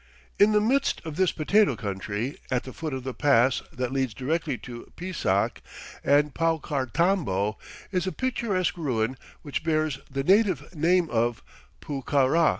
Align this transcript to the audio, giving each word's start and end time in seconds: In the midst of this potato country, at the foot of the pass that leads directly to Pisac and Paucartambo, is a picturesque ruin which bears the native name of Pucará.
In 0.39 0.51
the 0.51 0.59
midst 0.59 0.99
of 1.05 1.15
this 1.15 1.31
potato 1.31 1.75
country, 1.75 2.39
at 2.49 2.63
the 2.63 2.73
foot 2.73 2.91
of 2.91 3.03
the 3.03 3.13
pass 3.13 3.61
that 3.71 3.91
leads 3.91 4.15
directly 4.15 4.57
to 4.57 4.91
Pisac 4.95 5.61
and 6.03 6.33
Paucartambo, 6.33 7.57
is 7.91 8.07
a 8.07 8.11
picturesque 8.11 8.77
ruin 8.79 9.15
which 9.43 9.63
bears 9.63 9.99
the 10.09 10.23
native 10.23 10.73
name 10.75 11.07
of 11.11 11.43
Pucará. 11.81 12.49